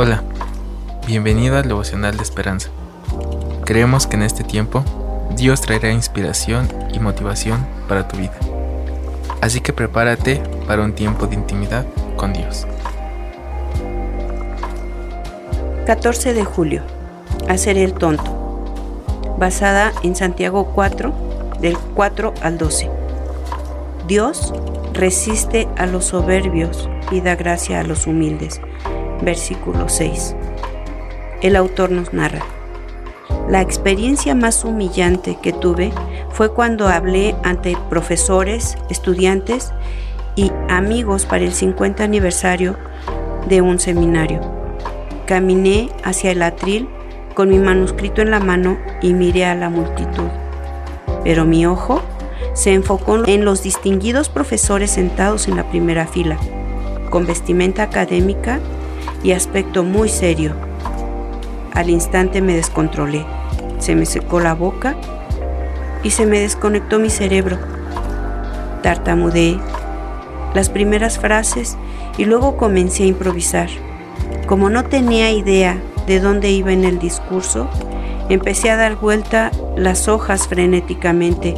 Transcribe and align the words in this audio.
Hola, 0.00 0.22
bienvenido 1.08 1.56
al 1.56 1.66
devocional 1.66 2.16
de 2.16 2.22
esperanza. 2.22 2.68
Creemos 3.64 4.06
que 4.06 4.14
en 4.14 4.22
este 4.22 4.44
tiempo 4.44 4.84
Dios 5.34 5.60
traerá 5.60 5.90
inspiración 5.90 6.68
y 6.94 7.00
motivación 7.00 7.66
para 7.88 8.06
tu 8.06 8.16
vida. 8.16 8.38
Así 9.40 9.60
que 9.60 9.72
prepárate 9.72 10.40
para 10.68 10.84
un 10.84 10.92
tiempo 10.92 11.26
de 11.26 11.34
intimidad 11.34 11.84
con 12.16 12.32
Dios. 12.32 12.64
14 15.86 16.32
de 16.32 16.44
julio. 16.44 16.82
Hacer 17.48 17.76
el 17.76 17.92
tonto. 17.92 19.34
Basada 19.36 19.92
en 20.04 20.14
Santiago 20.14 20.66
4, 20.76 21.12
del 21.60 21.76
4 21.76 22.34
al 22.40 22.56
12. 22.56 22.88
Dios 24.06 24.54
resiste 24.92 25.66
a 25.76 25.86
los 25.86 26.04
soberbios 26.04 26.88
y 27.10 27.20
da 27.20 27.34
gracia 27.34 27.80
a 27.80 27.82
los 27.82 28.06
humildes 28.06 28.60
versículo 29.22 29.88
6. 29.88 30.34
El 31.42 31.56
autor 31.56 31.90
nos 31.90 32.12
narra. 32.12 32.42
La 33.48 33.62
experiencia 33.62 34.34
más 34.34 34.64
humillante 34.64 35.38
que 35.40 35.52
tuve 35.52 35.92
fue 36.30 36.52
cuando 36.52 36.88
hablé 36.88 37.34
ante 37.44 37.76
profesores, 37.88 38.76
estudiantes 38.90 39.72
y 40.36 40.52
amigos 40.68 41.26
para 41.26 41.44
el 41.44 41.52
50 41.52 42.04
aniversario 42.04 42.76
de 43.48 43.62
un 43.62 43.78
seminario. 43.78 44.40
Caminé 45.26 45.90
hacia 46.04 46.30
el 46.30 46.42
atril 46.42 46.88
con 47.34 47.48
mi 47.48 47.58
manuscrito 47.58 48.20
en 48.20 48.30
la 48.30 48.40
mano 48.40 48.78
y 49.00 49.14
miré 49.14 49.46
a 49.46 49.54
la 49.54 49.70
multitud. 49.70 50.28
Pero 51.24 51.44
mi 51.44 51.66
ojo 51.66 52.02
se 52.54 52.74
enfocó 52.74 53.24
en 53.26 53.44
los 53.44 53.62
distinguidos 53.62 54.28
profesores 54.28 54.90
sentados 54.90 55.48
en 55.48 55.56
la 55.56 55.70
primera 55.70 56.06
fila, 56.06 56.36
con 57.10 57.26
vestimenta 57.26 57.82
académica 57.82 58.60
y 59.22 59.32
aspecto 59.32 59.84
muy 59.84 60.08
serio. 60.08 60.52
Al 61.74 61.90
instante 61.90 62.40
me 62.40 62.54
descontrolé, 62.54 63.24
se 63.78 63.94
me 63.94 64.06
secó 64.06 64.40
la 64.40 64.54
boca 64.54 64.96
y 66.02 66.10
se 66.10 66.26
me 66.26 66.40
desconectó 66.40 66.98
mi 66.98 67.10
cerebro. 67.10 67.58
Tartamudeé 68.82 69.58
las 70.54 70.70
primeras 70.70 71.18
frases 71.18 71.76
y 72.16 72.24
luego 72.24 72.56
comencé 72.56 73.04
a 73.04 73.06
improvisar. 73.06 73.68
Como 74.46 74.70
no 74.70 74.84
tenía 74.84 75.30
idea 75.30 75.78
de 76.06 76.20
dónde 76.20 76.50
iba 76.50 76.72
en 76.72 76.84
el 76.84 76.98
discurso, 76.98 77.68
empecé 78.28 78.70
a 78.70 78.76
dar 78.76 78.96
vuelta 78.96 79.50
las 79.76 80.08
hojas 80.08 80.48
frenéticamente, 80.48 81.54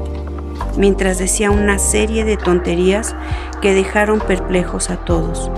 mientras 0.77 1.19
decía 1.19 1.51
una 1.51 1.79
serie 1.79 2.25
de 2.25 2.37
tonterías 2.37 3.15
que 3.63 3.75
dejaron 3.75 4.21
perplejos 4.21 4.91
a 4.91 4.97
todos. 4.97 5.51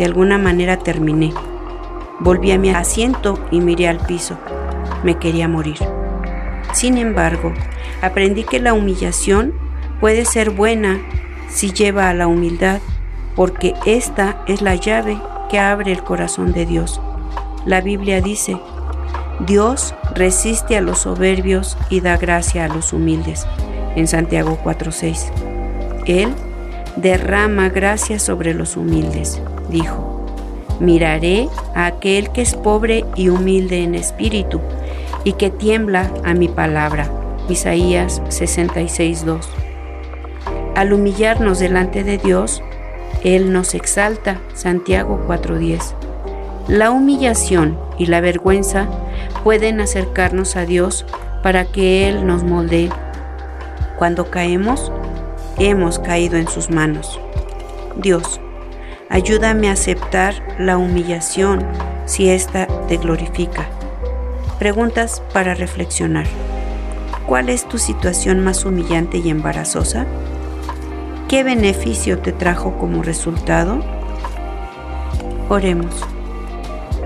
De 0.00 0.06
alguna 0.06 0.38
manera 0.38 0.78
terminé. 0.78 1.30
Volví 2.20 2.52
a 2.52 2.58
mi 2.58 2.70
asiento 2.70 3.38
y 3.50 3.60
miré 3.60 3.86
al 3.86 3.98
piso. 3.98 4.38
Me 5.04 5.18
quería 5.18 5.46
morir. 5.46 5.76
Sin 6.72 6.96
embargo, 6.96 7.52
aprendí 8.00 8.44
que 8.44 8.60
la 8.60 8.72
humillación 8.72 9.52
puede 10.00 10.24
ser 10.24 10.52
buena 10.52 11.02
si 11.50 11.72
lleva 11.72 12.08
a 12.08 12.14
la 12.14 12.28
humildad, 12.28 12.80
porque 13.36 13.74
esta 13.84 14.42
es 14.46 14.62
la 14.62 14.74
llave 14.74 15.18
que 15.50 15.58
abre 15.58 15.92
el 15.92 16.02
corazón 16.02 16.54
de 16.54 16.64
Dios. 16.64 16.98
La 17.66 17.82
Biblia 17.82 18.22
dice, 18.22 18.58
Dios 19.40 19.94
resiste 20.14 20.78
a 20.78 20.80
los 20.80 21.00
soberbios 21.00 21.76
y 21.90 22.00
da 22.00 22.16
gracia 22.16 22.64
a 22.64 22.68
los 22.68 22.94
humildes. 22.94 23.46
En 23.96 24.08
Santiago 24.08 24.58
4:6. 24.64 25.30
Él 26.06 26.32
derrama 26.96 27.68
gracia 27.68 28.18
sobre 28.18 28.54
los 28.54 28.78
humildes 28.78 29.42
dijo, 29.70 30.26
miraré 30.80 31.48
a 31.74 31.86
aquel 31.86 32.30
que 32.30 32.42
es 32.42 32.54
pobre 32.54 33.04
y 33.16 33.28
humilde 33.28 33.82
en 33.82 33.94
espíritu 33.94 34.60
y 35.24 35.34
que 35.34 35.50
tiembla 35.50 36.10
a 36.24 36.34
mi 36.34 36.48
palabra. 36.48 37.10
Isaías 37.48 38.22
66.2. 38.28 39.40
Al 40.76 40.92
humillarnos 40.92 41.58
delante 41.58 42.04
de 42.04 42.18
Dios, 42.18 42.62
Él 43.24 43.52
nos 43.52 43.74
exalta. 43.74 44.40
Santiago 44.54 45.20
4.10. 45.28 45.94
La 46.68 46.90
humillación 46.90 47.78
y 47.98 48.06
la 48.06 48.20
vergüenza 48.20 48.86
pueden 49.42 49.80
acercarnos 49.80 50.56
a 50.56 50.64
Dios 50.64 51.04
para 51.42 51.64
que 51.64 52.08
Él 52.08 52.26
nos 52.26 52.44
moldee. 52.44 52.90
Cuando 53.98 54.30
caemos, 54.30 54.92
hemos 55.58 55.98
caído 55.98 56.36
en 56.36 56.48
sus 56.48 56.70
manos. 56.70 57.20
Dios, 57.96 58.40
Ayúdame 59.12 59.68
a 59.68 59.72
aceptar 59.72 60.34
la 60.56 60.78
humillación 60.78 61.66
si 62.06 62.30
ésta 62.30 62.68
te 62.86 62.96
glorifica. 62.96 63.66
Preguntas 64.60 65.20
para 65.32 65.54
reflexionar. 65.54 66.26
¿Cuál 67.26 67.48
es 67.48 67.68
tu 67.68 67.78
situación 67.78 68.44
más 68.44 68.64
humillante 68.64 69.18
y 69.18 69.30
embarazosa? 69.30 70.06
¿Qué 71.28 71.42
beneficio 71.42 72.20
te 72.20 72.30
trajo 72.30 72.78
como 72.78 73.02
resultado? 73.02 73.80
Oremos. 75.48 75.94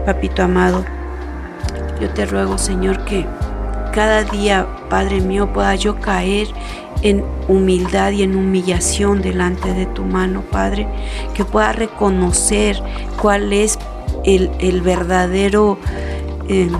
Papito 0.05 0.43
amado, 0.43 0.85
yo 2.03 2.11
te 2.11 2.27
ruego, 2.27 2.59
Señor, 2.59 3.07
que 3.07 3.25
cada 3.95 4.25
día, 4.25 4.67
Padre 4.91 5.23
mío, 5.23 5.51
pueda 5.55 5.75
yo 5.75 5.99
caer 6.01 6.49
en 7.05 7.23
humildad 7.49 8.11
y 8.13 8.23
en 8.23 8.35
humillación 8.35 9.23
delante 9.23 9.73
de 9.75 9.87
tu 9.87 10.05
mano, 10.05 10.43
Padre, 10.51 10.89
que 11.35 11.45
pueda 11.45 11.73
reconocer 11.73 12.83
cuál 13.21 13.53
es 13.53 13.79
el, 14.25 14.81
verdadero 14.81 15.79
eh, 16.49 16.71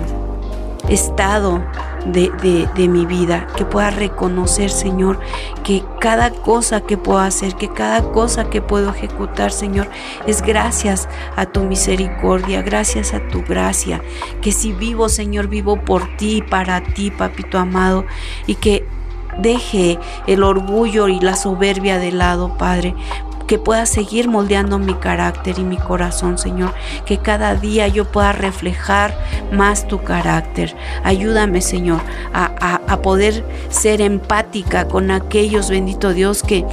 estado 0.89 1.63
de, 2.07 2.67
de, 2.75 2.87
mi 2.87 3.05
vida, 3.05 3.47
que 3.55 3.65
pueda 3.65 3.91
reconocer, 3.91 4.71
Señor, 4.71 5.19
que 5.63 5.83
cada 5.99 6.31
cosa 6.31 6.81
que 6.81 6.97
puedo 6.97 7.19
hacer, 7.19 7.55
que 7.55 7.69
cada 7.69 8.11
cosa 8.11 8.49
que 8.49 8.61
puedo 8.61 8.91
ejecutar, 8.91 9.51
Señor, 9.51 9.89
es 10.25 10.41
gracias 10.41 11.07
a 11.35 11.45
tu 11.45 11.61
misericordia, 11.61 12.63
gracias 12.63 13.13
a 13.13 13.27
tu 13.27 13.43
gracia, 13.43 14.01
que 14.41 14.51
si 14.51 14.71
vivo, 14.71 15.07
Señor, 15.07 15.47
vivo 15.47 15.77
por 15.81 16.17
ti, 16.17 16.43
para 16.47 16.81
ti, 16.81 17.11
papito 17.11 17.57
amado, 17.59 18.05
y 18.47 18.55
que 18.55 18.85
deje 19.39 19.99
el 20.27 20.43
orgullo 20.43 21.07
y 21.07 21.19
la 21.19 21.35
soberbia 21.35 21.97
de 21.97 22.11
lado, 22.11 22.57
Padre, 22.57 22.95
que 23.47 23.59
pueda 23.59 23.85
seguir 23.85 24.27
moldeando 24.27 24.79
mi 24.79 24.95
carácter 24.95 25.59
y 25.59 25.63
mi 25.63 25.77
corazón, 25.77 26.37
Señor. 26.37 26.73
Que 27.05 27.17
cada 27.17 27.55
día 27.55 27.87
yo 27.87 28.05
pueda 28.05 28.31
reflejar 28.31 29.15
más 29.51 29.87
tu 29.87 30.03
carácter. 30.03 30.75
Ayúdame, 31.03 31.61
Señor, 31.61 32.01
a, 32.33 32.81
a, 32.87 33.01
poder 33.01 33.45
ser 33.69 34.01
empática 34.01 34.87
con 34.87 35.11
aquellos, 35.11 35.69
bendito 35.69 36.13
Dios, 36.13 36.41
que 36.41 36.65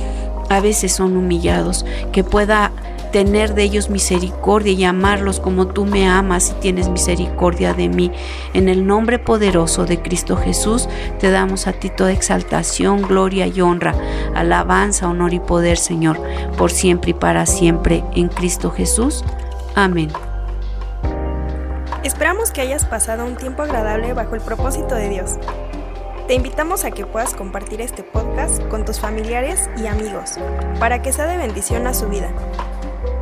a 0.48 0.60
veces 0.60 0.92
son 0.92 1.16
humillados. 1.16 1.84
Que 2.12 2.24
pueda 2.24 2.72
tener 3.12 3.54
de 3.54 3.62
ellos 3.62 3.90
misericordia 3.90 4.72
y 4.72 4.84
amarlos 4.84 5.38
como 5.38 5.68
tú 5.68 5.84
me 5.84 6.08
amas 6.08 6.50
y 6.50 6.60
tienes 6.60 6.88
misericordia 6.88 7.74
de 7.74 7.88
mí. 7.88 8.10
En 8.54 8.68
el 8.68 8.86
nombre 8.86 9.18
poderoso 9.18 9.84
de 9.84 10.02
Cristo 10.02 10.36
Jesús 10.36 10.88
te 11.20 11.30
damos 11.30 11.66
a 11.66 11.74
ti 11.74 11.90
toda 11.90 12.10
exaltación, 12.10 13.02
gloria 13.02 13.46
y 13.46 13.60
honra, 13.60 13.94
alabanza, 14.34 15.08
honor 15.08 15.34
y 15.34 15.40
poder, 15.40 15.76
Señor, 15.76 16.18
por 16.56 16.72
siempre 16.72 17.10
y 17.10 17.14
para 17.14 17.46
siempre 17.46 18.02
en 18.14 18.28
Cristo 18.28 18.70
Jesús. 18.70 19.22
Amén. 19.74 20.10
Esperamos 22.02 22.50
que 22.50 22.62
hayas 22.62 22.84
pasado 22.84 23.24
un 23.24 23.36
tiempo 23.36 23.62
agradable 23.62 24.12
bajo 24.12 24.34
el 24.34 24.40
propósito 24.40 24.96
de 24.96 25.08
Dios. 25.08 25.32
Te 26.26 26.34
invitamos 26.34 26.84
a 26.84 26.90
que 26.90 27.04
puedas 27.04 27.34
compartir 27.34 27.80
este 27.80 28.02
podcast 28.02 28.62
con 28.68 28.84
tus 28.84 28.98
familiares 28.98 29.68
y 29.76 29.86
amigos 29.86 30.32
para 30.80 31.02
que 31.02 31.12
sea 31.12 31.26
de 31.26 31.36
bendición 31.36 31.86
a 31.86 31.94
su 31.94 32.08
vida. 32.08 32.30